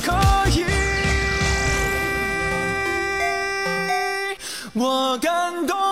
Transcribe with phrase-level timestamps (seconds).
[0.00, 0.12] 可
[0.50, 0.64] 以
[4.74, 5.87] 我感动。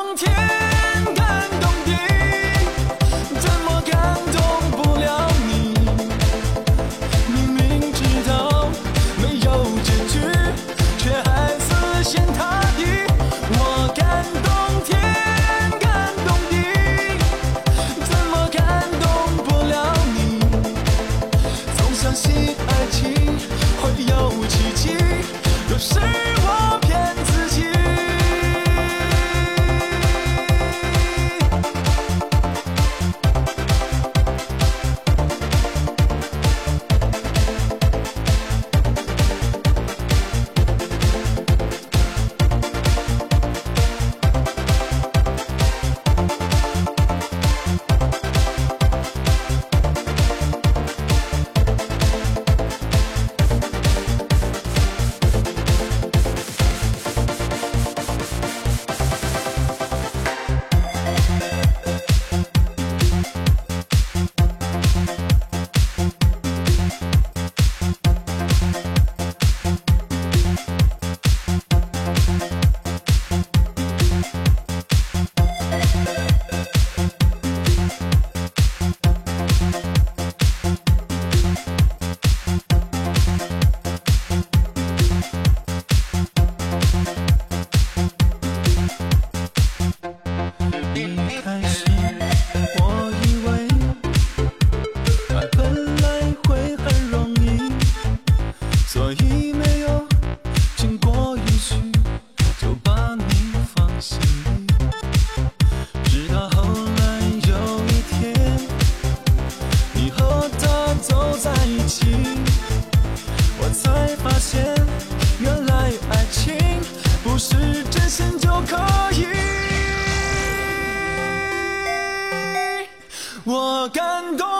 [123.89, 124.56] 感动。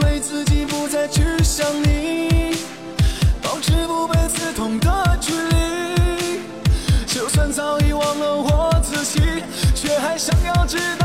[0.00, 2.56] 为自己不再去想你
[3.42, 6.40] 保持不被刺痛的距离。
[7.06, 9.20] 就算早已忘了我自己
[9.74, 10.99] 却还想要知道